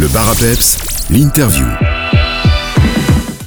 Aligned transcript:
Le 0.00 0.08
bar 0.08 0.30
à 0.30 0.34
peps, 0.34 0.78
l'interview. 1.10 1.66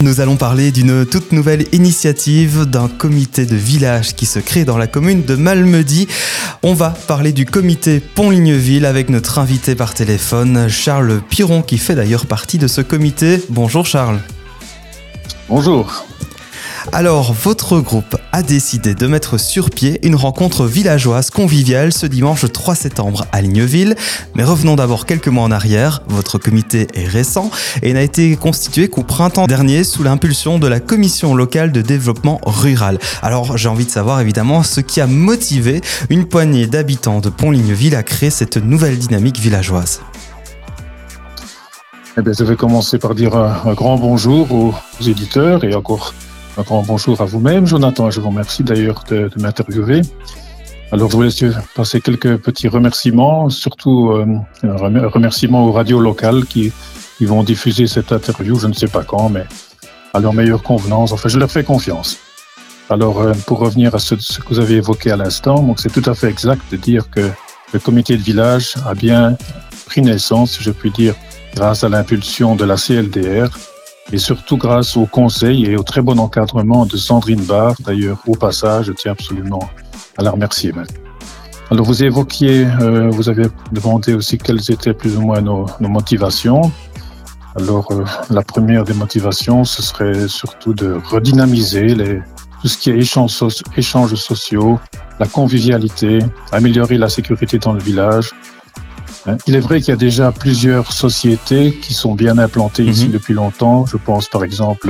Nous 0.02 0.22
allons 0.22 0.36
parler 0.36 0.72
d'une 0.72 1.04
toute 1.04 1.32
nouvelle 1.32 1.66
initiative 1.72 2.66
d'un 2.66 2.88
comité 2.88 3.48
de 3.48 3.56
village 3.56 4.14
qui 4.14 4.28
se 4.28 4.38
crée 4.38 4.64
dans 4.64 4.78
la 4.78 4.86
commune 4.86 5.24
de 5.24 5.34
Malmedy. 5.34 6.08
On 6.62 6.76
va 6.76 6.92
parler 6.92 7.32
du 7.32 7.48
comité 7.48 8.00
Pont-Ligneville 8.00 8.86
avec 8.86 9.10
notre 9.10 9.40
invité 9.40 9.74
par 9.74 9.96
téléphone, 9.96 10.70
Charles 10.70 11.24
Piron, 11.28 11.64
qui 11.64 11.80
fait 11.80 11.96
d'ailleurs 11.96 12.28
partie 12.28 12.60
de 12.60 12.68
ce 12.68 12.82
comité. 12.82 13.42
Bonjour 13.50 13.88
Charles. 13.88 14.20
Bonjour. 15.50 16.06
Alors, 16.92 17.32
votre 17.34 17.80
groupe 17.80 18.18
a 18.34 18.44
décidé 18.44 18.94
de 18.94 19.08
mettre 19.08 19.40
sur 19.40 19.70
pied 19.70 20.06
une 20.06 20.16
rencontre 20.16 20.66
villageoise 20.66 21.30
conviviale 21.30 21.94
ce 21.94 22.06
dimanche 22.06 22.52
3 22.52 22.76
septembre 22.76 23.26
à 23.32 23.42
Ligneville. 23.42 23.96
Mais 24.36 24.44
revenons 24.44 24.76
d'abord 24.76 25.06
quelques 25.06 25.30
mois 25.30 25.46
en 25.46 25.52
arrière. 25.52 26.02
Votre 26.08 26.38
comité 26.38 26.88
est 26.94 27.08
récent 27.08 27.50
et 27.82 27.94
n'a 27.94 28.02
été 28.02 28.36
constitué 28.36 28.90
qu'au 28.90 29.04
printemps 29.04 29.48
dernier 29.48 29.86
sous 29.86 30.04
l'impulsion 30.04 30.60
de 30.60 30.68
la 30.68 30.82
Commission 30.82 31.36
locale 31.36 31.72
de 31.72 31.82
développement 31.82 32.42
rural. 32.46 33.00
Alors, 33.22 33.58
j'ai 33.58 33.70
envie 33.70 33.86
de 33.86 33.92
savoir 33.92 34.20
évidemment 34.20 34.62
ce 34.62 34.82
qui 34.82 35.00
a 35.00 35.08
motivé 35.08 35.82
une 36.10 36.26
poignée 36.26 36.68
d'habitants 36.68 37.22
de 37.22 37.30
Pont-Ligneville 37.30 37.96
à 37.96 38.04
créer 38.04 38.30
cette 38.30 38.58
nouvelle 38.58 38.98
dynamique 38.98 39.40
villageoise. 39.40 40.02
Eh 42.18 42.22
bien, 42.22 42.34
je 42.38 42.44
vais 42.44 42.56
commencer 42.56 43.00
par 43.00 43.16
dire 43.16 43.36
un, 43.36 43.62
un 43.66 43.74
grand 43.74 43.98
bonjour 43.98 44.52
aux 44.52 44.74
éditeurs 45.02 45.64
et 45.64 45.74
encore 45.74 46.14
un 46.58 46.62
grand 46.62 46.84
bonjour 46.84 47.20
à 47.22 47.26
vous-même, 47.26 47.66
Jonathan. 47.66 48.12
Je 48.12 48.20
vous 48.20 48.30
remercie 48.30 48.64
d'ailleurs 48.64 49.04
de, 49.10 49.30
m'interviewer. 49.38 50.02
Alors, 50.92 51.10
je 51.10 51.16
voulais 51.16 51.30
passer 51.76 52.00
quelques 52.00 52.38
petits 52.38 52.68
remerciements, 52.68 53.50
surtout 53.50 54.12
euh, 54.12 54.26
un 54.64 55.08
remerciement 55.08 55.66
aux 55.66 55.72
radios 55.72 56.00
locales 56.00 56.46
qui, 56.46 56.72
qui 57.18 57.26
vont 57.26 57.44
diffuser 57.44 57.88
cette 57.88 58.12
interview, 58.12 58.60
je 58.60 58.68
ne 58.68 58.74
sais 58.74 58.88
pas 58.88 59.04
quand, 59.04 59.30
mais 59.30 59.46
à 60.14 60.20
leur 60.20 60.34
meilleure 60.34 60.62
convenance. 60.62 61.12
Enfin, 61.12 61.30
je 61.30 61.40
leur 61.40 61.50
fais 61.50 61.64
confiance. 61.64 62.20
Alors, 62.90 63.22
euh, 63.22 63.34
pour 63.48 63.58
revenir 63.60 63.96
à 63.96 64.00
ce, 64.00 64.16
ce, 64.18 64.40
que 64.40 64.50
vous 64.50 64.60
avez 64.60 64.76
évoqué 64.76 65.10
à 65.10 65.18
l'instant, 65.18 65.64
donc 65.64 65.80
c'est 65.80 65.92
tout 65.92 66.08
à 66.08 66.14
fait 66.14 66.30
exact 66.30 66.62
de 66.72 66.78
dire 66.78 67.10
que 67.10 67.32
le 67.74 67.80
comité 67.80 68.16
de 68.16 68.22
village 68.22 68.76
a 68.86 68.94
bien 68.94 69.36
pris 69.88 70.02
naissance, 70.02 70.60
je 70.62 70.70
puis 70.70 70.92
dire, 70.92 71.16
grâce 71.56 71.84
à 71.84 71.90
l'impulsion 71.90 72.56
de 72.56 72.66
la 72.66 72.76
CLDR, 72.76 73.50
et 74.12 74.18
surtout 74.18 74.58
grâce 74.58 74.98
au 74.98 75.06
conseil 75.06 75.66
et 75.66 75.76
au 75.76 75.84
très 75.84 76.02
bon 76.02 76.20
encadrement 76.20 76.86
de 76.86 76.98
Sandrine 76.98 77.44
Barr. 77.44 77.76
D'ailleurs, 77.80 78.20
au 78.28 78.36
passage, 78.36 78.88
je 78.88 78.94
tiens 78.94 79.14
absolument 79.14 79.70
à 80.18 80.24
la 80.24 80.32
remercier. 80.32 80.72
Alors, 81.72 81.86
vous 81.86 82.04
évoquiez, 82.04 82.68
euh, 82.82 83.10
vous 83.10 83.30
avez 83.30 83.48
demandé 83.72 84.14
aussi 84.14 84.38
quelles 84.38 84.72
étaient 84.72 84.94
plus 84.94 85.18
ou 85.18 85.22
moins 85.22 85.42
nos, 85.42 85.66
nos 85.80 85.90
motivations. 85.90 86.72
Alors, 87.56 87.92
euh, 87.92 88.04
la 88.30 88.42
première 88.42 88.84
des 88.84 88.94
motivations, 88.94 89.64
ce 89.64 89.82
serait 89.82 90.28
surtout 90.28 90.74
de 90.74 91.00
redynamiser 91.10 91.96
les, 91.96 92.22
tout 92.64 92.70
ce 92.70 92.78
qui 92.78 92.90
est 92.90 92.98
échanges, 92.98 94.16
sociaux, 94.16 94.80
la 95.20 95.28
convivialité, 95.28 96.20
améliorer 96.54 96.98
la 96.98 97.10
sécurité 97.10 97.60
dans 97.60 97.74
le 97.74 97.82
village. 97.82 98.32
Il 99.48 99.56
est 99.56 99.60
vrai 99.60 99.80
qu'il 99.80 99.90
y 99.90 99.94
a 99.94 99.96
déjà 100.10 100.32
plusieurs 100.32 100.92
sociétés 100.92 101.74
qui 101.82 101.94
sont 101.94 102.14
bien 102.14 102.38
implantées 102.38 102.84
ici 102.84 103.08
-hmm. 103.08 103.12
depuis 103.18 103.34
longtemps. 103.34 103.86
Je 103.86 103.98
pense 103.98 104.28
par 104.28 104.44
exemple 104.44 104.90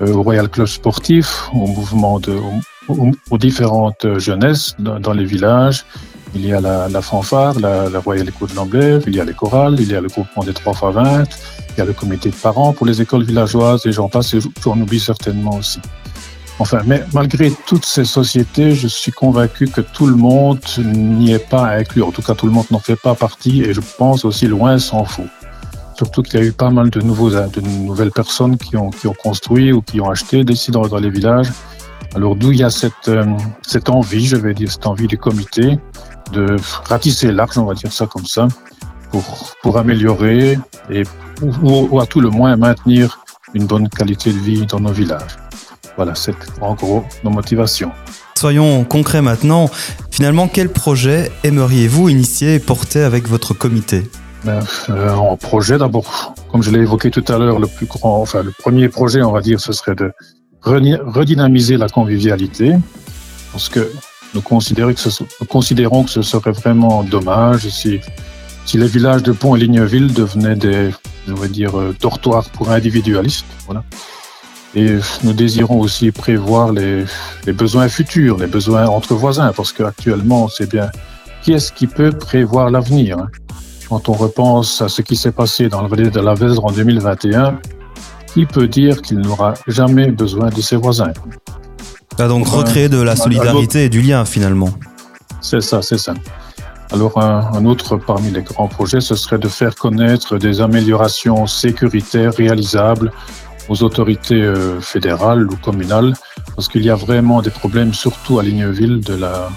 euh, 0.00 0.12
au 0.14 0.22
Royal 0.22 0.48
Club 0.48 0.66
Sportif, 0.66 1.28
au 1.52 1.66
mouvement 1.66 2.18
de, 2.18 2.34
aux, 2.88 3.10
aux 3.30 3.38
différentes 3.38 4.06
jeunesses 4.18 4.74
dans, 4.78 4.98
dans, 4.98 5.12
les 5.12 5.26
villages. 5.34 5.84
Il 6.34 6.46
y 6.46 6.52
a 6.54 6.60
la, 6.68 6.88
la 6.88 7.02
fanfare, 7.02 7.54
la, 7.60 7.74
la 7.90 8.00
Royal 8.00 8.26
Écho 8.26 8.46
de 8.46 8.54
l'Amblève, 8.54 9.02
il 9.06 9.14
y 9.14 9.20
a 9.20 9.24
les 9.30 9.34
chorales, 9.34 9.76
il 9.78 9.90
y 9.94 9.94
a 9.94 10.00
le 10.00 10.08
groupement 10.08 10.42
des 10.44 10.54
3 10.54 10.72
fois 10.72 10.90
20, 10.90 11.24
il 11.70 11.78
y 11.78 11.82
a 11.82 11.84
le 11.84 11.92
comité 11.92 12.30
de 12.30 12.34
parents 12.48 12.72
pour 12.72 12.86
les 12.86 12.96
écoles 13.02 13.24
villageoises 13.24 13.82
et 13.86 13.92
j'en 13.92 14.08
passe 14.08 14.32
et 14.34 14.40
j'en 14.64 14.80
oublie 14.80 15.00
certainement 15.00 15.56
aussi. 15.56 15.80
Enfin, 16.58 16.80
mais 16.86 17.02
malgré 17.12 17.50
toutes 17.66 17.84
ces 17.84 18.04
sociétés, 18.04 18.74
je 18.74 18.86
suis 18.86 19.10
convaincu 19.10 19.68
que 19.68 19.80
tout 19.80 20.06
le 20.06 20.14
monde 20.14 20.60
n'y 20.78 21.32
est 21.32 21.48
pas 21.50 21.68
inclus. 21.70 22.02
En 22.02 22.12
tout 22.12 22.22
cas, 22.22 22.34
tout 22.34 22.46
le 22.46 22.52
monde 22.52 22.66
n'en 22.70 22.78
fait 22.78 22.96
pas 22.96 23.14
partie 23.14 23.62
et 23.62 23.74
je 23.74 23.80
pense 23.98 24.24
aussi 24.24 24.46
loin 24.46 24.78
s'en 24.78 25.04
faut. 25.04 25.26
Surtout 25.96 26.22
qu'il 26.22 26.40
y 26.40 26.42
a 26.42 26.46
eu 26.46 26.52
pas 26.52 26.70
mal 26.70 26.90
de, 26.90 27.00
nouveaux, 27.00 27.30
de 27.30 27.60
nouvelles 27.60 28.10
personnes 28.10 28.56
qui 28.58 28.76
ont, 28.76 28.90
qui 28.90 29.06
ont 29.06 29.14
construit 29.14 29.72
ou 29.72 29.82
qui 29.82 30.00
ont 30.00 30.10
acheté 30.10 30.44
des 30.44 30.54
dans, 30.68 30.86
dans 30.86 30.98
les 30.98 31.10
villages. 31.10 31.52
Alors 32.14 32.36
d'où 32.36 32.52
il 32.52 32.58
y 32.58 32.64
a 32.64 32.70
cette, 32.70 33.08
euh, 33.08 33.24
cette 33.62 33.88
envie, 33.88 34.26
je 34.26 34.36
vais 34.36 34.54
dire, 34.54 34.70
cette 34.70 34.86
envie 34.86 35.06
du 35.06 35.16
comité 35.16 35.78
de 36.32 36.56
ratisser 36.84 37.32
large, 37.32 37.58
on 37.58 37.64
va 37.64 37.74
dire 37.74 37.92
ça 37.92 38.06
comme 38.06 38.26
ça, 38.26 38.48
pour, 39.10 39.54
pour 39.62 39.78
améliorer 39.78 40.58
et 40.90 41.02
ou, 41.42 41.88
ou 41.90 42.00
à 42.00 42.06
tout 42.06 42.20
le 42.20 42.30
moins 42.30 42.56
maintenir 42.56 43.18
une 43.54 43.66
bonne 43.66 43.88
qualité 43.88 44.32
de 44.32 44.38
vie 44.38 44.66
dans 44.66 44.80
nos 44.80 44.92
villages. 44.92 45.41
Voilà, 45.96 46.14
c'est 46.14 46.34
en 46.60 46.74
gros 46.74 47.04
nos 47.24 47.30
motivations. 47.30 47.92
Soyons 48.36 48.84
concrets 48.84 49.22
maintenant. 49.22 49.70
Finalement, 50.10 50.48
quel 50.48 50.68
projet 50.68 51.30
aimeriez-vous 51.44 52.08
initier 52.08 52.54
et 52.54 52.58
porter 52.58 53.02
avec 53.02 53.28
votre 53.28 53.54
comité? 53.54 54.10
Ben, 54.44 54.60
euh, 54.90 55.14
En 55.14 55.36
projet, 55.36 55.78
d'abord, 55.78 56.34
comme 56.50 56.62
je 56.62 56.70
l'ai 56.70 56.80
évoqué 56.80 57.10
tout 57.10 57.24
à 57.28 57.38
l'heure, 57.38 57.60
le 57.60 57.68
plus 57.68 57.86
grand, 57.86 58.20
enfin 58.20 58.42
le 58.42 58.50
premier 58.50 58.88
projet, 58.88 59.22
on 59.22 59.30
va 59.30 59.40
dire, 59.40 59.60
ce 59.60 59.72
serait 59.72 59.94
de 59.94 60.12
redynamiser 60.62 61.76
la 61.76 61.88
convivialité, 61.88 62.74
parce 63.52 63.68
que 63.68 63.92
nous 64.34 64.40
considérons 64.40 64.92
que 64.92 65.00
ce, 65.00 65.22
nous 65.40 65.46
considérons 65.46 66.04
que 66.04 66.10
ce 66.10 66.22
serait 66.22 66.52
vraiment 66.52 67.04
dommage 67.04 67.68
si, 67.68 68.00
si 68.64 68.78
les 68.78 68.86
villages 68.86 69.22
de 69.22 69.32
Pont 69.32 69.54
et 69.54 69.60
Ligneville 69.60 70.12
devenaient 70.12 70.56
des, 70.56 70.90
je 71.28 71.34
vais 71.34 71.48
dire, 71.48 71.78
euh, 71.78 71.94
dortoirs 72.00 72.48
pour 72.50 72.70
individualistes. 72.70 73.46
Voilà. 73.66 73.84
Et 74.74 74.96
nous 75.22 75.32
désirons 75.32 75.80
aussi 75.80 76.10
prévoir 76.10 76.72
les, 76.72 77.04
les, 77.46 77.52
besoins 77.52 77.88
futurs, 77.88 78.38
les 78.38 78.46
besoins 78.46 78.86
entre 78.86 79.14
voisins, 79.14 79.52
parce 79.54 79.72
qu'actuellement, 79.72 80.48
c'est 80.48 80.70
bien 80.70 80.90
qui 81.42 81.52
est-ce 81.52 81.72
qui 81.72 81.86
peut 81.86 82.12
prévoir 82.12 82.70
l'avenir 82.70 83.18
hein? 83.18 83.28
Quand 83.88 84.08
on 84.08 84.12
repense 84.12 84.80
à 84.80 84.88
ce 84.88 85.02
qui 85.02 85.16
s'est 85.16 85.32
passé 85.32 85.68
dans 85.68 85.82
la 85.82 85.88
vallée 85.88 86.08
de 86.08 86.20
la 86.20 86.32
Vesdre 86.32 86.64
en 86.64 86.72
2021, 86.72 87.58
qui 88.32 88.46
peut 88.46 88.66
dire 88.66 89.02
qu'il 89.02 89.18
n'aura 89.18 89.52
jamais 89.66 90.10
besoin 90.10 90.48
de 90.48 90.62
ses 90.62 90.76
voisins? 90.76 91.12
Ah 92.18 92.26
Donc 92.26 92.46
recréer 92.46 92.88
de 92.88 93.02
la 93.02 93.16
solidarité 93.16 93.84
et 93.84 93.88
du 93.90 94.00
lien 94.00 94.24
finalement. 94.24 94.70
C'est 95.42 95.60
ça, 95.60 95.82
c'est 95.82 95.98
ça. 95.98 96.14
Alors 96.90 97.18
un, 97.22 97.50
un, 97.52 97.66
autre 97.66 97.98
parmi 97.98 98.30
les 98.30 98.42
grands 98.42 98.68
projets, 98.68 99.00
ce 99.00 99.14
serait 99.14 99.38
de 99.38 99.48
faire 99.48 99.74
connaître 99.74 100.38
des 100.38 100.62
améliorations 100.62 101.46
sécuritaires 101.46 102.32
réalisables 102.34 103.12
aux 103.68 103.82
autorités 103.82 104.42
euh, 104.42 104.80
fédérales 104.80 105.46
ou 105.50 105.56
communales, 105.56 106.14
parce 106.54 106.68
qu'il 106.68 106.84
y 106.84 106.90
a 106.90 106.94
vraiment 106.94 107.42
des 107.42 107.50
problèmes, 107.50 107.94
surtout 107.94 108.38
à 108.38 108.42
Ligneville, 108.42 109.00
de 109.00 109.14
la, 109.14 109.50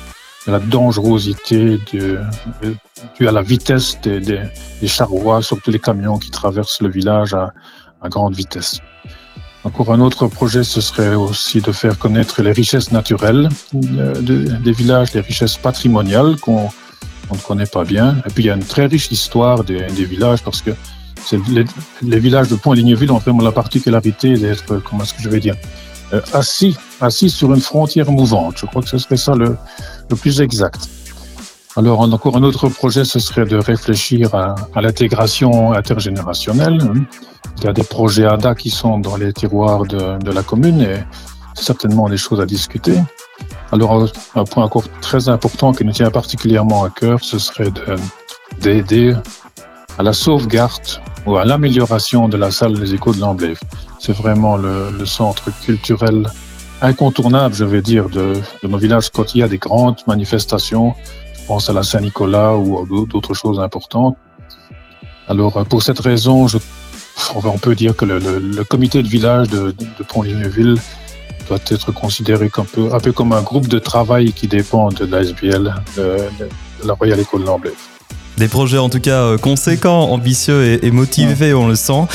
de 0.47 0.51
la 0.51 0.59
dangerosité 0.59 1.79
due 1.91 3.27
à 3.27 3.31
la 3.31 3.41
vitesse 3.41 3.99
des, 4.01 4.19
des, 4.19 4.41
des, 4.81 4.87
charrois, 4.87 5.41
surtout 5.41 5.71
les 5.71 5.79
camions 5.79 6.17
qui 6.17 6.31
traversent 6.31 6.81
le 6.81 6.89
village 6.89 7.33
à, 7.33 7.53
à 8.01 8.09
grande 8.09 8.35
vitesse. 8.35 8.79
Encore 9.63 9.91
un 9.91 9.99
autre 9.99 10.27
projet, 10.27 10.63
ce 10.63 10.79
serait 10.79 11.15
aussi 11.15 11.59
de 11.59 11.71
faire 11.71 11.97
connaître 11.97 12.43
les 12.43 12.51
richesses 12.51 12.91
naturelles 12.91 13.49
de, 13.73 14.35
des 14.63 14.71
villages, 14.71 15.11
les 15.13 15.21
richesses 15.21 15.57
patrimoniales 15.57 16.35
qu'on 16.39 16.69
ne 17.31 17.37
connaît 17.39 17.65
pas 17.65 17.83
bien. 17.83 18.17
Et 18.27 18.29
puis 18.29 18.43
il 18.43 18.47
y 18.47 18.51
a 18.51 18.55
une 18.55 18.63
très 18.63 18.85
riche 18.85 19.11
histoire 19.11 19.63
des, 19.63 19.87
des 19.87 20.05
villages 20.05 20.43
parce 20.43 20.61
que 20.61 20.69
les, 21.31 21.65
les, 22.01 22.19
villages 22.19 22.49
de 22.49 22.55
Pont-Ligneville 22.55 23.11
ont 23.11 23.17
vraiment 23.17 23.43
la 23.43 23.51
particularité 23.51 24.33
d'être, 24.35 24.77
comment 24.77 25.03
est-ce 25.03 25.13
que 25.13 25.21
je 25.21 25.29
vais 25.29 25.39
dire, 25.39 25.55
euh, 26.13 26.21
assis, 26.33 26.77
assis 27.01 27.29
sur 27.29 27.53
une 27.53 27.61
frontière 27.61 28.11
mouvante. 28.11 28.57
Je 28.57 28.65
crois 28.65 28.81
que 28.81 28.89
ce 28.89 28.97
serait 28.97 29.17
ça 29.17 29.35
le, 29.35 29.57
le 30.09 30.15
plus 30.15 30.41
exact. 30.41 30.87
Alors, 31.77 31.99
encore 31.99 32.37
un 32.37 32.43
autre 32.43 32.69
projet, 32.69 33.03
ce 33.03 33.19
serait 33.19 33.45
de 33.45 33.57
réfléchir 33.57 34.33
à, 34.33 34.55
l'intégration 34.81 35.73
intergénérationnelle. 35.73 36.79
Il 37.57 37.63
y 37.65 37.67
a 37.67 37.73
des 37.73 37.83
projets 37.83 38.25
ADA 38.25 38.55
qui 38.55 38.69
sont 38.69 38.99
dans 38.99 39.17
les 39.17 39.33
tiroirs 39.33 39.83
de, 39.85 40.17
de 40.19 40.31
la 40.31 40.41
commune 40.41 40.81
et 40.81 41.03
certainement 41.53 42.07
des 42.07 42.17
choses 42.17 42.39
à 42.39 42.45
discuter. 42.45 42.97
Alors, 43.71 44.09
un 44.35 44.43
point 44.45 44.63
encore 44.63 44.85
très 45.01 45.27
important 45.27 45.73
qui 45.73 45.83
nous 45.83 45.91
tient 45.91 46.11
particulièrement 46.11 46.85
à 46.85 46.89
cœur, 46.89 47.19
ce 47.21 47.39
serait 47.39 47.71
d'aider 48.61 49.15
à 49.97 50.03
la 50.03 50.13
sauvegarde 50.13 51.01
ou 51.25 51.37
à 51.37 51.45
l'amélioration 51.45 52.27
de 52.27 52.37
la 52.37 52.51
salle 52.51 52.77
des 52.79 52.93
échos 52.93 53.13
de 53.13 53.19
l'Amblève. 53.19 53.59
C'est 53.99 54.15
vraiment 54.15 54.57
le, 54.57 54.91
le, 54.91 55.05
centre 55.05 55.49
culturel 55.63 56.27
incontournable, 56.81 57.55
je 57.55 57.65
vais 57.65 57.81
dire, 57.81 58.09
de, 58.09 58.33
de 58.61 58.67
nos 58.67 58.77
villages 58.77 59.09
quand 59.09 59.33
il 59.33 59.39
y 59.39 59.43
a 59.43 59.47
des 59.47 59.57
grandes 59.57 59.97
manifestations. 60.07 60.93
Je 61.39 61.45
pense 61.47 61.69
à 61.69 61.73
la 61.73 61.83
Saint-Nicolas 61.83 62.55
ou 62.55 63.05
d'autres 63.05 63.33
choses 63.33 63.59
importantes. 63.59 64.17
Alors, 65.27 65.65
pour 65.65 65.81
cette 65.81 65.99
raison, 65.99 66.47
je, 66.47 66.59
on 67.33 67.57
peut 67.57 67.75
dire 67.75 67.95
que 67.95 68.05
le, 68.05 68.19
le, 68.19 68.39
le 68.39 68.63
comité 68.63 69.01
de 69.01 69.07
village 69.07 69.49
de, 69.49 69.71
de, 69.71 70.03
Pont-Ligneville 70.07 70.75
doit 71.47 71.59
être 71.67 71.91
considéré 71.91 72.51
un 72.57 72.63
peu, 72.63 72.93
un 72.93 72.99
peu 72.99 73.11
comme 73.11 73.31
un 73.31 73.41
groupe 73.41 73.67
de 73.67 73.79
travail 73.79 74.33
qui 74.33 74.47
dépend 74.47 74.89
de 74.89 75.05
l'ASBL, 75.05 75.73
de, 75.97 76.17
la 76.83 76.93
Royale 76.93 77.19
École 77.19 77.41
de 77.41 77.45
l'Amblève. 77.45 77.94
Des 78.37 78.47
projets 78.47 78.77
en 78.77 78.89
tout 78.89 78.99
cas 78.99 79.21
euh, 79.21 79.37
conséquents, 79.37 80.09
ambitieux 80.09 80.83
et, 80.83 80.91
motivés, 80.91 81.53
on 81.53 81.67
le 81.67 81.75
sent. 81.75 82.05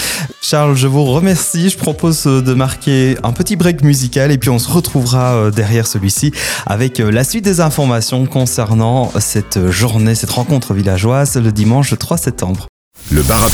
Charles, 0.43 0.76
je 0.76 0.87
vous 0.87 1.05
remercie. 1.05 1.70
Je 1.70 1.78
propose 1.78 2.26
euh, 2.26 2.43
de 2.43 2.52
marquer 2.52 3.17
un 3.22 3.32
petit 3.32 3.56
break 3.56 3.82
musical 3.82 4.31
et 4.31 4.38
puis 4.38 4.50
on 4.50 4.58
se 4.58 4.69
retrouvera 4.69 5.34
euh, 5.34 5.50
derrière 5.50 5.87
celui-ci 5.87 6.32
avec 6.67 6.99
la 6.99 7.25
suite 7.25 7.44
des 7.44 7.61
informations 7.61 8.26
concernant 8.26 9.11
cette 9.19 9.70
journée, 9.70 10.14
cette 10.14 10.31
rencontre 10.31 10.75
villageoise 10.75 11.37
le 11.37 11.52
dimanche 11.52 11.96
3 11.99 12.19
septembre. 12.19 12.67
Le 13.11 13.22
Bar 13.22 13.49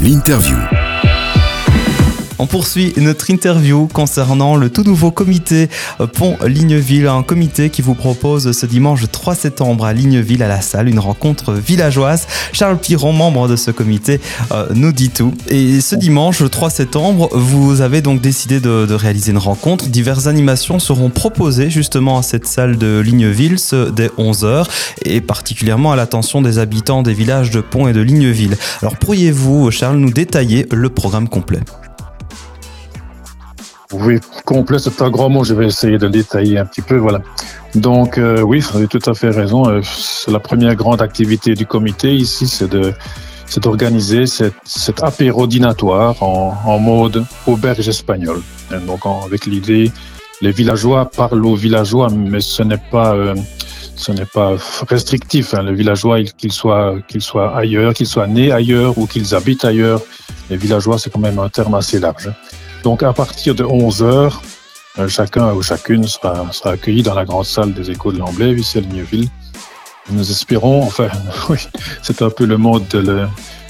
l'interview. 0.00 0.56
On 2.38 2.46
poursuit 2.46 2.92
notre 2.98 3.30
interview 3.30 3.88
concernant 3.90 4.56
le 4.56 4.68
tout 4.68 4.82
nouveau 4.82 5.10
comité 5.10 5.70
euh, 6.00 6.06
Pont 6.06 6.36
Ligneville, 6.44 7.06
un 7.06 7.22
comité 7.22 7.70
qui 7.70 7.80
vous 7.80 7.94
propose 7.94 8.52
ce 8.52 8.66
dimanche 8.66 9.04
3 9.10 9.34
septembre 9.34 9.86
à 9.86 9.94
Ligneville 9.94 10.42
à 10.42 10.48
la 10.48 10.60
salle 10.60 10.88
une 10.88 10.98
rencontre 10.98 11.54
villageoise. 11.54 12.26
Charles 12.52 12.76
Piron, 12.76 13.12
membre 13.12 13.48
de 13.48 13.56
ce 13.56 13.70
comité, 13.70 14.20
euh, 14.52 14.66
nous 14.74 14.92
dit 14.92 15.08
tout. 15.08 15.32
Et 15.48 15.80
ce 15.80 15.96
dimanche 15.96 16.42
3 16.48 16.68
septembre, 16.68 17.30
vous 17.32 17.80
avez 17.80 18.02
donc 18.02 18.20
décidé 18.20 18.60
de, 18.60 18.92
réaliser 18.92 19.32
une 19.32 19.38
rencontre. 19.38 19.86
Diverses 19.86 20.26
animations 20.26 20.78
seront 20.78 21.08
proposées 21.08 21.70
justement 21.70 22.18
à 22.18 22.22
cette 22.22 22.46
salle 22.46 22.76
de 22.76 22.98
Ligneville 22.98 23.56
dès 23.94 24.08
11h 24.08 24.66
et 25.04 25.20
particulièrement 25.20 25.92
à 25.92 25.96
l'attention 25.96 26.42
des 26.42 26.58
habitants 26.58 27.02
des 27.02 27.14
villages 27.14 27.50
de 27.50 27.60
Pont 27.60 27.88
et 27.88 27.92
de 27.94 28.00
Ligneville. 28.00 28.56
Alors 28.82 28.96
pourriez-vous, 28.96 29.70
Charles, 29.70 29.96
nous 29.96 30.10
détailler 30.10 30.66
le 30.70 30.90
programme 30.90 31.28
complet? 31.28 31.60
Oui, 33.92 34.18
complet, 34.44 34.78
c'est 34.78 35.00
un 35.02 35.10
grand 35.10 35.28
mot. 35.28 35.44
Je 35.44 35.54
vais 35.54 35.66
essayer 35.66 35.98
de 35.98 36.06
le 36.06 36.10
détailler 36.10 36.58
un 36.58 36.66
petit 36.66 36.82
peu. 36.82 36.96
Voilà. 36.96 37.20
Donc, 37.74 38.18
euh, 38.18 38.40
oui, 38.40 38.60
vous 38.60 38.76
avez 38.76 38.88
tout 38.88 39.00
à 39.06 39.14
fait 39.14 39.30
raison. 39.30 39.68
Euh, 39.68 39.80
la 40.28 40.40
première 40.40 40.74
grande 40.74 41.02
activité 41.02 41.54
du 41.54 41.66
comité 41.66 42.14
ici, 42.14 42.48
c'est 42.48 42.68
de 42.68 42.92
c'est 43.48 43.62
d'organiser 43.62 44.26
cet, 44.26 44.54
cet 44.64 45.04
apéro 45.04 45.46
dînatoire 45.46 46.20
en, 46.20 46.56
en 46.64 46.78
mode 46.80 47.24
auberge 47.46 47.88
espagnole. 47.88 48.42
Donc, 48.86 49.02
avec 49.24 49.46
l'idée, 49.46 49.92
les 50.42 50.50
villageois 50.50 51.08
parlent 51.10 51.46
aux 51.46 51.54
villageois, 51.54 52.08
mais 52.10 52.40
ce 52.40 52.64
n'est 52.64 52.82
pas 52.90 53.14
euh, 53.14 53.34
ce 53.94 54.12
n'est 54.12 54.26
pas 54.26 54.56
restrictif. 54.88 55.54
Hein. 55.54 55.62
Le 55.62 55.74
villageois, 55.74 56.22
qu'il 56.24 56.52
soit 56.52 56.96
qu'il 57.08 57.22
soit 57.22 57.56
ailleurs, 57.56 57.94
qu'il 57.94 58.06
soit 58.06 58.26
né 58.26 58.50
ailleurs 58.50 58.98
ou 58.98 59.06
qu'ils 59.06 59.34
habitent 59.34 59.64
ailleurs, 59.64 60.00
les 60.50 60.56
villageois, 60.56 60.98
c'est 60.98 61.10
quand 61.10 61.20
même 61.20 61.38
un 61.38 61.48
terme 61.48 61.74
assez 61.74 62.00
large. 62.00 62.30
Donc 62.86 63.02
à 63.02 63.12
partir 63.12 63.56
de 63.56 63.64
11 63.64 64.04
heures, 64.04 64.42
euh, 65.00 65.08
chacun 65.08 65.52
ou 65.52 65.60
chacune 65.60 66.06
sera, 66.06 66.52
sera 66.52 66.70
accueilli 66.70 67.02
dans 67.02 67.14
la 67.14 67.24
grande 67.24 67.44
salle 67.44 67.74
des 67.74 67.90
échos 67.90 68.12
de 68.12 68.18
l'Amblève, 68.18 68.56
ici 68.56 68.78
à 68.78 68.80
Ligneville. 68.80 69.28
Nous 70.08 70.30
espérons, 70.30 70.84
enfin, 70.84 71.08
oui, 71.48 71.58
c'est 72.00 72.22
un 72.22 72.30
peu 72.30 72.46
le 72.46 72.56
mode 72.56 72.86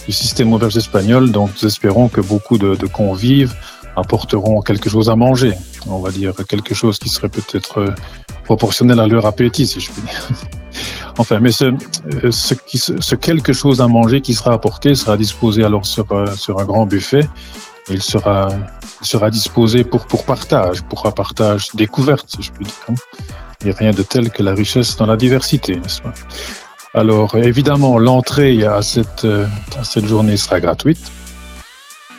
du 0.07 0.13
système 0.13 0.53
auberge 0.53 0.77
espagnol, 0.77 1.33
donc 1.33 1.49
nous 1.55 1.67
espérons 1.67 2.09
que 2.09 2.21
beaucoup 2.21 2.59
de, 2.59 2.87
convives 2.89 3.55
apporteront 3.97 4.61
quelque 4.61 4.91
chose 4.91 5.09
à 5.09 5.17
manger. 5.17 5.55
On 5.87 6.01
va 6.01 6.11
dire 6.11 6.35
quelque 6.47 6.75
chose 6.75 6.99
qui 6.99 7.09
serait 7.09 7.31
peut-être 7.31 7.79
euh, 7.79 7.95
proportionnel 8.45 9.01
à 9.01 9.07
leur 9.07 9.25
appétit, 9.25 9.67
si 9.67 9.81
je 9.81 9.93
puis 9.93 10.03
dire. 10.03 10.29
Enfin, 11.19 11.41
mais 11.41 11.53
ce, 11.53 11.65
euh, 12.23 12.31
ce, 12.31 13.15
quelque 13.15 13.55
chose 13.55 13.81
à 13.81 13.89
manger 13.89 14.21
qui 14.21 14.35
sera 14.35 14.53
apporté 14.53 14.95
sera 14.95 15.17
disposé 15.17 15.65
alors 15.65 15.87
sur 15.87 16.05
un 16.13 16.65
grand 16.67 16.85
buffet. 16.85 17.27
Il 17.89 18.03
sera 18.03 18.51
disposé 19.31 19.85
pour, 19.85 20.07
partage, 20.25 20.83
pour 20.83 21.07
un 21.07 21.13
partage 21.13 21.69
découverte, 21.75 22.27
si 22.29 22.43
je 22.43 22.53
puis 22.53 22.65
dire. 22.65 22.75
Hein. 22.89 22.95
Il 23.61 23.67
n'y 23.69 23.73
a 23.73 23.77
rien 23.77 23.93
de 23.93 24.03
tel 24.03 24.31
que 24.31 24.43
la 24.43 24.55
richesse 24.55 24.97
dans 24.97 25.07
la 25.07 25.17
diversité, 25.17 25.77
n'est-ce 25.77 26.03
pas? 26.03 26.13
Alors, 26.95 27.37
évidemment, 27.37 27.99
l'entrée 27.99 28.65
à 28.65 28.81
cette, 28.83 29.27
journée 30.07 30.37
sera 30.37 30.61
gratuite. 30.61 31.13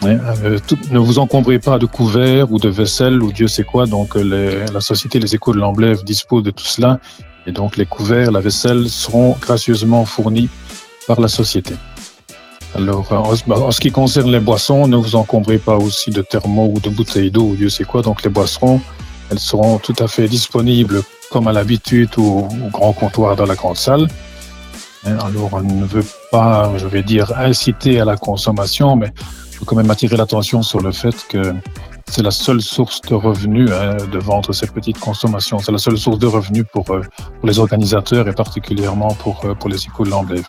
Euh, 0.04 0.60
ne 0.92 1.00
vous 1.00 1.18
encombrez 1.18 1.58
pas 1.58 1.80
de 1.80 1.88
couverts 1.88 2.52
ou 2.52 2.60
de 2.60 2.70
vaisselle 2.70 3.24
ou 3.24 3.32
Dieu 3.32 3.48
sait 3.48 3.64
quoi. 3.64 3.88
Donc, 3.88 4.16
la 4.16 4.80
société 4.80 5.20
Les 5.20 5.34
Échos 5.34 5.54
de 5.54 5.58
l'Amblève 5.58 6.04
dispose 6.04 6.44
de 6.44 6.52
tout 6.52 6.66
cela. 6.66 7.00
Et 7.48 7.52
donc, 7.52 7.78
les 7.78 7.86
couverts, 7.86 8.32
la 8.32 8.40
vaisselle 8.40 8.90
seront 8.90 9.36
gracieusement 9.42 10.06
fournis 10.06 10.50
par 11.08 11.20
la 11.20 11.28
société. 11.28 11.74
Alors, 12.78 13.12
en, 13.12 13.72
ce 13.72 13.80
qui 13.82 13.92
concerne 13.92 14.32
les 14.32 14.40
boissons, 14.40 14.88
ne 14.88 14.98
vous 14.98 15.16
encombrez 15.16 15.58
pas 15.58 15.78
aussi 15.78 16.12
de 16.12 16.22
thermos 16.22 16.72
ou 16.76 16.80
de 16.80 16.90
bouteilles 16.90 17.32
d'eau 17.32 17.56
Dieu 17.56 17.70
sait 17.70 17.86
quoi. 17.86 18.04
Donc, 18.04 18.22
les 18.22 18.30
boissons, 18.30 18.80
elles 19.32 19.40
seront 19.40 19.80
tout 19.80 19.96
à 19.98 20.08
fait 20.08 20.28
disponibles 20.28 21.02
comme 21.32 21.48
à 21.48 21.54
l'habitude 21.54 22.12
au, 22.18 22.48
grand 22.72 22.94
comptoir 22.94 23.36
dans 23.36 23.48
la 23.48 23.56
grande 23.56 23.78
salle. 23.78 24.08
Hein, 25.06 25.18
alors, 25.26 25.50
on 25.54 25.62
ne 25.62 25.86
veut 25.86 26.06
pas, 26.32 26.72
je 26.78 26.86
vais 26.86 27.02
dire, 27.02 27.34
inciter 27.36 28.00
à 28.00 28.06
la 28.06 28.16
consommation, 28.16 28.96
mais 28.96 29.12
je 29.52 29.60
veux 29.60 29.66
quand 29.66 29.76
même 29.76 29.90
attirer 29.90 30.16
l'attention 30.16 30.62
sur 30.62 30.80
le 30.80 30.92
fait 30.92 31.16
que 31.28 31.56
c'est 32.06 32.22
la 32.22 32.32
seule 32.32 32.62
source 32.62 33.02
de 33.02 33.16
revenus 33.16 33.72
hein, 33.72 33.98
de 34.12 34.20
vendre 34.20 34.54
ces 34.54 34.68
petites 34.68 35.00
consommations. 35.00 35.58
C'est 35.58 35.72
la 35.72 35.80
seule 35.80 35.98
source 35.98 36.20
de 36.20 36.28
revenus 36.28 36.66
pour, 36.72 36.90
euh, 36.92 37.02
les 37.44 37.58
organisateurs 37.58 38.28
et 38.28 38.34
particulièrement 38.34 39.16
pour, 39.16 39.44
euh, 39.46 39.56
pour 39.56 39.70
les 39.70 39.84
écoles 39.84 40.10
de 40.10 40.42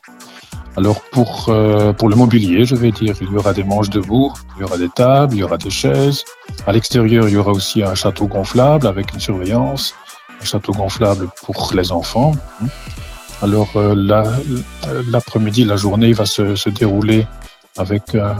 alors 0.79 1.01
pour, 1.11 1.47
euh, 1.49 1.93
pour 1.93 2.09
le 2.09 2.15
mobilier, 2.15 2.65
je 2.65 2.77
vais 2.77 2.93
dire, 2.93 3.17
il 3.21 3.33
y 3.33 3.37
aura 3.37 3.53
des 3.53 3.65
manches 3.65 3.91
debout, 3.91 4.33
il 4.57 4.61
y 4.61 4.65
aura 4.65 4.79
des 4.79 4.89
tables, 4.89 5.35
il 5.35 5.41
y 5.41 5.43
aura 5.43 5.59
des 5.59 5.71
chaises. 5.71 6.23
À 6.69 6.73
l'extérieur, 6.73 7.29
il 7.29 7.35
y 7.35 7.37
aura 7.37 7.51
aussi 7.51 7.83
un 7.83 7.97
château 7.97 8.29
gonflable 8.29 8.87
avec 8.87 9.13
une 9.13 9.19
surveillance, 9.19 9.97
un 10.41 10.45
château 10.45 10.71
gonflable 10.71 11.29
pour 11.45 11.73
les 11.75 11.91
enfants. 11.91 12.31
Alors 13.43 13.71
euh, 13.75 13.93
l'après-midi, 15.11 15.65
la 15.65 15.75
journée 15.75 16.13
va 16.13 16.27
se, 16.27 16.55
se 16.55 16.71
dérouler 16.71 17.27
avec, 17.77 18.15
euh, 18.15 18.33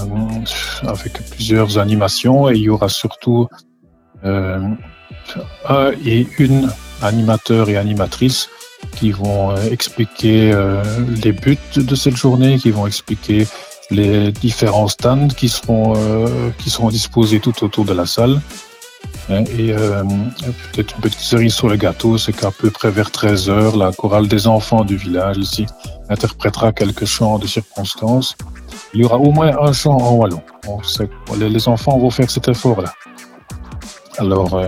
avec 0.87 1.15
plusieurs 1.31 1.77
animations 1.79 2.49
et 2.49 2.55
il 2.55 2.63
y 2.63 2.69
aura 2.69 2.89
surtout 2.89 3.49
euh, 4.25 4.61
un 5.69 5.91
et 6.07 6.29
une 6.39 6.71
animateur 7.03 7.69
et 7.69 7.77
animatrice 7.77 8.49
qui 8.97 9.13
vont 9.13 9.51
euh, 9.51 9.71
expliquer 9.71 10.53
euh, 10.53 10.83
les 11.23 11.33
buts 11.33 11.59
de 11.77 11.95
cette 11.95 12.17
journée, 12.17 12.59
qui 12.59 12.71
vont 12.71 12.87
expliquer 12.87 13.47
les 13.91 14.33
différents 14.33 14.89
stands 14.89 15.29
qui 15.29 15.49
seront, 15.49 15.95
euh, 15.97 16.51
qui 16.59 16.69
seront 16.69 16.89
disposés 16.89 17.41
tout 17.41 17.65
autour 17.65 17.85
de 17.85 17.95
la 17.95 18.07
salle. 18.07 18.41
Hein, 19.31 19.45
et 19.59 19.73
peut-être 20.73 20.97
une 20.97 21.03
petite 21.03 21.21
cerise 21.21 21.55
sur 21.55 21.69
le 21.69 21.77
gâteau, 21.77 22.19
c'est 22.19 22.33
qu'à 22.33 22.51
peu 22.51 22.71
près 22.71 22.91
vers 22.91 23.11
13 23.11 23.49
heures, 23.51 23.77
la 23.77 23.93
chorale 23.93 24.27
des 24.27 24.47
enfants 24.47 24.85
du 24.85 24.97
village 24.97 25.37
ici 25.37 25.67
interprétera 26.09 26.73
quelques 26.73 27.05
chants 27.05 27.39
de 27.39 27.47
circonstances. 27.47 28.37
Il 28.95 29.01
y 29.01 29.05
aura 29.05 29.19
au 29.19 29.31
moins 29.31 29.57
un 29.61 29.73
chant 29.73 29.97
en 29.97 30.15
wallon. 30.15 30.43
les 31.39 31.69
enfants 31.69 31.99
vont 31.99 32.11
faire 32.11 32.31
cet 32.31 32.49
effort-là. 32.49 32.93
Alors, 34.17 34.61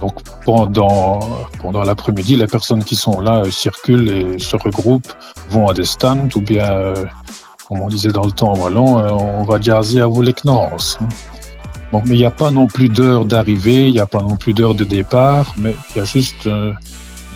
donc 0.00 0.14
pendant, 0.44 1.20
pendant 1.60 1.82
l'après-midi, 1.82 2.36
les 2.36 2.46
personnes 2.46 2.82
qui 2.82 2.96
sont 2.96 3.20
là 3.20 3.40
euh, 3.40 3.50
circulent 3.50 4.08
et 4.08 4.38
se 4.38 4.56
regroupent, 4.56 5.12
vont 5.50 5.68
à 5.68 5.74
des 5.74 5.84
stands 5.84 6.28
ou 6.34 6.40
bien, 6.40 6.70
euh, 6.70 7.04
comme 7.68 7.80
on 7.80 7.88
disait 7.88 8.10
dans 8.10 8.24
le 8.24 8.32
temps 8.32 8.54
wallon, 8.54 8.98
euh, 8.98 9.10
on 9.10 9.44
va 9.44 9.60
jazzer 9.60 10.00
à 10.00 10.06
vous 10.06 10.22
les 10.22 10.34
Bon, 11.92 12.02
mais 12.06 12.14
il 12.14 12.18
n'y 12.18 12.24
a 12.24 12.30
pas 12.30 12.50
non 12.50 12.66
plus 12.66 12.88
d'heure 12.88 13.24
d'arrivée, 13.24 13.88
il 13.88 13.92
n'y 13.92 14.00
a 14.00 14.06
pas 14.06 14.22
non 14.22 14.36
plus 14.36 14.54
d'heure 14.54 14.74
de 14.74 14.84
départ, 14.84 15.54
mais 15.58 15.74
il 15.90 15.98
y 15.98 16.00
a 16.00 16.04
juste 16.04 16.48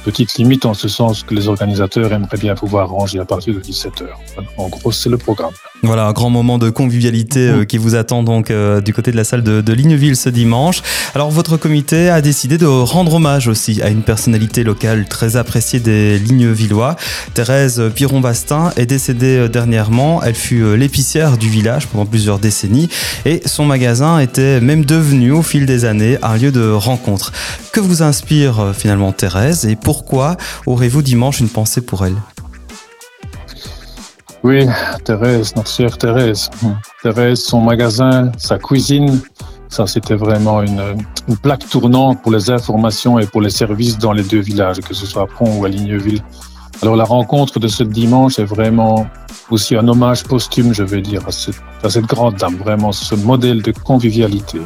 petite 0.04 0.34
limite 0.34 0.64
en 0.64 0.74
ce 0.74 0.86
sens 0.86 1.22
que 1.22 1.34
les 1.34 1.48
organisateurs 1.48 2.12
aimeraient 2.12 2.38
bien 2.38 2.54
pouvoir 2.54 2.90
ranger 2.90 3.18
à 3.18 3.24
partir 3.24 3.54
de 3.54 3.60
17h. 3.60 4.06
En 4.56 4.68
gros, 4.68 4.92
c'est 4.92 5.08
le 5.08 5.18
programme. 5.18 5.54
Voilà, 5.84 6.06
un 6.06 6.12
grand 6.12 6.30
moment 6.30 6.58
de 6.58 6.70
convivialité 6.70 7.48
euh, 7.48 7.62
mmh. 7.62 7.66
qui 7.66 7.78
vous 7.78 7.94
attend 7.94 8.22
donc 8.22 8.50
euh, 8.50 8.80
du 8.80 8.92
côté 8.92 9.10
de 9.10 9.16
la 9.16 9.24
salle 9.24 9.42
de, 9.42 9.72
Ligneville 9.72 10.16
ce 10.16 10.28
dimanche. 10.28 10.82
Alors, 11.14 11.30
votre 11.30 11.56
comité 11.56 12.10
a 12.10 12.20
décidé 12.20 12.58
de 12.58 12.66
rendre 12.66 13.14
hommage 13.14 13.48
aussi 13.48 13.82
à 13.82 13.88
une 13.88 14.02
personnalité 14.02 14.62
locale 14.62 15.06
très 15.08 15.36
appréciée 15.36 15.80
des 15.80 16.18
Lignevillois. 16.18 16.96
Thérèse 17.34 17.82
Piron-Bastin 17.94 18.72
est 18.76 18.86
décédée 18.86 19.38
euh, 19.38 19.48
dernièrement. 19.48 20.22
Elle 20.22 20.34
fut 20.34 20.76
l'épicière 20.76 21.38
du 21.38 21.48
village 21.48 21.86
pendant 21.86 22.06
plusieurs 22.06 22.38
décennies 22.38 22.88
et 23.24 23.42
son 23.46 23.64
magasin 23.64 24.18
était 24.18 24.60
même 24.60 24.84
devenu 24.84 25.32
au 25.32 25.42
fil 25.42 25.66
des 25.66 25.84
années 25.84 26.18
un 26.22 26.36
lieu 26.36 26.52
de 26.52 26.70
rencontre. 26.70 27.32
Que 27.72 27.80
vous 27.80 28.02
inspire 28.02 28.72
finalement 28.76 29.12
Thérèse 29.12 29.66
et 29.66 29.76
pour 29.76 29.94
pourquoi 29.94 30.36
aurez-vous 30.66 31.02
dimanche 31.02 31.38
une 31.38 31.48
pensée 31.48 31.80
pour 31.80 32.04
elle? 32.04 32.16
Oui, 34.44 34.66
Thérèse, 35.04 35.56
notre 35.56 35.70
chère 35.70 35.96
Thérèse. 35.96 36.50
Thérèse, 37.02 37.40
son 37.40 37.62
magasin, 37.62 38.30
sa 38.36 38.58
cuisine, 38.58 39.22
ça 39.70 39.86
c'était 39.86 40.16
vraiment 40.16 40.60
une, 40.60 40.82
plaque 41.42 41.66
tournante 41.66 42.20
pour 42.20 42.30
les 42.30 42.50
informations 42.50 43.18
et 43.18 43.24
pour 43.24 43.40
les 43.40 43.48
services 43.48 43.96
dans 43.96 44.12
les 44.12 44.22
deux 44.22 44.40
villages, 44.40 44.80
que 44.80 44.92
ce 44.92 45.06
soit 45.06 45.22
à 45.22 45.26
Pont 45.26 45.58
ou 45.58 45.64
à 45.64 45.70
Ligneville. 45.70 46.22
Alors 46.82 46.94
la 46.94 47.04
rencontre 47.04 47.58
de 47.58 47.68
ce 47.68 47.84
dimanche 47.84 48.38
est 48.38 48.44
vraiment 48.44 49.06
aussi 49.50 49.76
un 49.76 49.88
hommage 49.88 50.24
posthume, 50.24 50.74
je 50.74 50.82
vais 50.82 51.00
dire, 51.00 51.26
à 51.26 51.32
cette, 51.32 51.62
à 51.82 51.88
cette 51.88 52.04
grande 52.04 52.34
dame, 52.34 52.56
vraiment 52.56 52.92
ce 52.92 53.14
modèle 53.14 53.62
de 53.62 53.72
convivialité. 53.72 54.60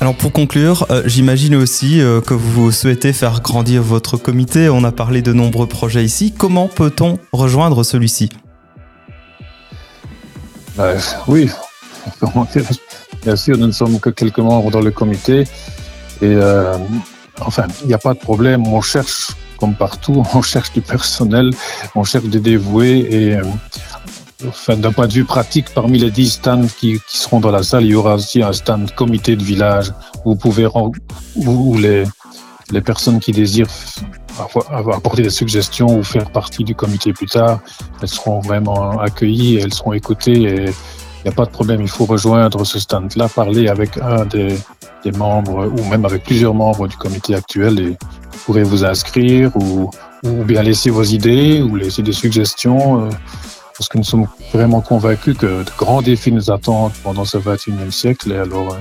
Alors 0.00 0.14
pour 0.14 0.30
conclure, 0.30 0.86
euh, 0.90 1.02
j'imagine 1.04 1.56
aussi 1.56 2.00
euh, 2.00 2.20
que 2.20 2.34
vous 2.34 2.70
souhaitez 2.70 3.12
faire 3.12 3.40
grandir 3.40 3.82
votre 3.82 4.16
comité. 4.16 4.68
On 4.68 4.84
a 4.84 4.92
parlé 4.92 5.20
de 5.20 5.32
nombreux 5.32 5.66
projets 5.66 6.04
ici. 6.04 6.32
Comment 6.32 6.68
peut-on 6.68 7.18
rejoindre 7.32 7.82
celui-ci? 7.82 8.28
Ben, 10.78 10.96
oui, 11.26 11.50
bien 13.24 13.34
sûr, 13.34 13.58
nous 13.58 13.66
ne 13.66 13.72
sommes 13.72 13.98
que 13.98 14.10
quelques 14.10 14.38
membres 14.38 14.70
dans 14.70 14.80
le 14.80 14.92
comité. 14.92 15.40
Et 16.22 16.34
euh, 16.36 16.78
enfin, 17.40 17.66
il 17.82 17.88
n'y 17.88 17.94
a 17.94 17.98
pas 17.98 18.14
de 18.14 18.20
problème. 18.20 18.64
On 18.64 18.80
cherche, 18.80 19.32
comme 19.58 19.74
partout, 19.74 20.22
on 20.34 20.40
cherche 20.40 20.72
du 20.72 20.80
personnel, 20.80 21.50
on 21.96 22.04
cherche 22.04 22.26
des 22.26 22.38
dévoués. 22.38 23.08
Et 23.10 23.34
euh, 23.34 23.42
enfin, 24.46 24.76
d'un 24.76 24.92
point 24.92 25.08
de 25.08 25.14
vue 25.14 25.24
pratique, 25.24 25.66
parmi 25.74 25.98
les 25.98 26.12
10 26.12 26.30
stands 26.30 26.68
qui, 26.78 27.00
qui, 27.08 27.18
seront 27.18 27.40
dans 27.40 27.50
la 27.50 27.64
salle, 27.64 27.82
il 27.82 27.90
y 27.90 27.94
aura 27.96 28.14
aussi 28.14 28.40
un 28.44 28.52
stand 28.52 28.94
comité 28.94 29.34
de 29.34 29.42
village 29.42 29.92
où 30.24 30.30
vous 30.30 30.36
pouvez, 30.36 30.68
où 31.34 31.76
les, 31.76 32.04
les 32.70 32.80
personnes 32.80 33.20
qui 33.20 33.32
désirent 33.32 33.68
apporter 34.70 35.22
des 35.22 35.30
suggestions 35.30 35.98
ou 35.98 36.02
faire 36.02 36.30
partie 36.30 36.64
du 36.64 36.74
comité 36.74 37.12
plus 37.12 37.26
tard, 37.26 37.60
elles 38.00 38.08
seront 38.08 38.40
vraiment 38.40 38.98
accueillies, 39.00 39.56
elles 39.56 39.74
seront 39.74 39.92
écoutées 39.92 40.42
et 40.42 40.64
il 40.64 41.24
n'y 41.24 41.30
a 41.30 41.32
pas 41.32 41.44
de 41.44 41.50
problème. 41.50 41.80
Il 41.80 41.88
faut 41.88 42.04
rejoindre 42.04 42.64
ce 42.64 42.78
stand-là, 42.78 43.28
parler 43.28 43.68
avec 43.68 43.98
un 43.98 44.24
des, 44.24 44.56
des, 45.02 45.12
membres 45.12 45.66
ou 45.66 45.84
même 45.88 46.04
avec 46.04 46.24
plusieurs 46.24 46.54
membres 46.54 46.86
du 46.86 46.96
comité 46.96 47.34
actuel 47.34 47.80
et 47.80 47.88
vous 47.88 48.38
pourrez 48.44 48.62
vous 48.62 48.84
inscrire 48.84 49.50
ou, 49.56 49.90
ou 50.24 50.44
bien 50.44 50.62
laisser 50.62 50.90
vos 50.90 51.02
idées 51.02 51.60
ou 51.62 51.74
laisser 51.74 52.02
des 52.02 52.12
suggestions. 52.12 53.06
Euh, 53.06 53.10
parce 53.76 53.88
que 53.88 53.98
nous 53.98 54.04
sommes 54.04 54.26
vraiment 54.52 54.80
convaincus 54.80 55.36
que 55.38 55.62
de 55.62 55.70
grands 55.78 56.02
défis 56.02 56.32
nous 56.32 56.50
attendent 56.50 56.92
pendant 57.04 57.24
ce 57.24 57.38
21e 57.38 57.92
siècle. 57.92 58.32
Et 58.32 58.36
alors, 58.36 58.72
euh, 58.72 58.78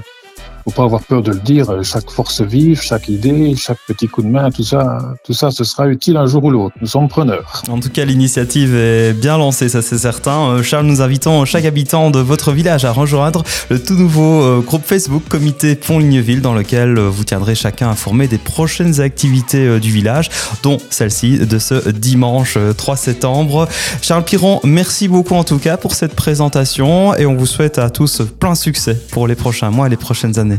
faut 0.67 0.75
pas 0.75 0.83
avoir 0.83 1.01
peur 1.01 1.21
de 1.21 1.31
le 1.31 1.39
dire. 1.39 1.81
Chaque 1.83 2.09
force 2.09 2.41
vive, 2.41 2.81
chaque 2.81 3.07
idée, 3.07 3.55
chaque 3.55 3.77
petit 3.87 4.07
coup 4.07 4.21
de 4.21 4.27
main, 4.27 4.51
tout 4.51 4.63
ça, 4.63 5.15
tout 5.23 5.33
ça, 5.33 5.49
ce 5.49 5.63
sera 5.63 5.87
utile 5.87 6.17
un 6.17 6.25
jour 6.25 6.43
ou 6.43 6.51
l'autre. 6.51 6.75
Nous 6.81 6.87
sommes 6.87 7.07
preneurs. 7.07 7.63
En 7.69 7.79
tout 7.79 7.89
cas, 7.89 8.03
l'initiative 8.03 8.75
est 8.75 9.13
bien 9.13 9.37
lancée, 9.37 9.69
ça 9.69 9.81
c'est 9.81 9.97
certain. 9.97 10.49
Euh, 10.49 10.63
Charles, 10.63 10.85
nous 10.85 11.01
invitons 11.01 11.45
chaque 11.45 11.63
habitant 11.63 12.11
de 12.11 12.19
votre 12.19 12.51
village 12.51 12.83
à 12.83 12.91
rejoindre 12.91 13.43
le 13.69 13.81
tout 13.81 13.93
nouveau 13.93 14.41
euh, 14.43 14.59
groupe 14.59 14.83
Facebook 14.85 15.23
Comité 15.29 15.75
Pont 15.75 15.99
Ligneville, 15.99 16.41
dans 16.41 16.53
lequel 16.53 16.97
euh, 16.97 17.09
vous 17.09 17.23
tiendrez 17.23 17.55
chacun 17.55 17.89
informé 17.89 18.27
des 18.27 18.37
prochaines 18.37 18.99
activités 18.99 19.79
du 19.79 19.91
village, 19.91 20.29
dont 20.63 20.79
celle-ci 20.89 21.39
de 21.39 21.59
ce 21.59 21.89
dimanche 21.89 22.57
3 22.75 22.95
septembre. 22.97 23.69
Charles 24.01 24.25
Piron, 24.25 24.59
merci 24.63 25.07
beaucoup 25.07 25.35
en 25.35 25.43
tout 25.43 25.59
cas 25.59 25.77
pour 25.77 25.93
cette 25.95 26.13
présentation 26.15 27.15
et 27.15 27.25
on 27.25 27.35
vous 27.35 27.45
souhaite 27.45 27.77
à 27.77 27.89
tous 27.89 28.21
plein 28.39 28.55
succès 28.55 28.95
pour 29.11 29.27
les 29.27 29.35
prochains 29.35 29.69
mois 29.69 29.87
et 29.87 29.89
les 29.89 29.97
prochaines 29.97 30.37
années. 30.39 30.56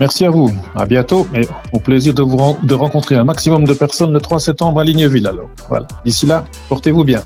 Merci 0.00 0.24
à 0.24 0.30
vous. 0.30 0.52
À 0.74 0.86
bientôt 0.86 1.26
et 1.34 1.46
au 1.72 1.78
plaisir 1.78 2.14
de 2.14 2.22
vous 2.22 2.36
rencontrer 2.76 3.14
un 3.14 3.24
maximum 3.24 3.64
de 3.64 3.74
personnes 3.74 4.12
le 4.12 4.20
3 4.20 4.40
septembre 4.40 4.80
à 4.80 4.84
Ligneville 4.84 5.26
alors. 5.26 5.48
Voilà. 5.68 5.86
D'ici 6.04 6.26
là, 6.26 6.44
portez-vous 6.68 7.04
bien. 7.04 7.22